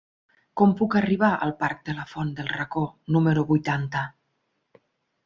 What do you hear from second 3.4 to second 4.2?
vuitanta?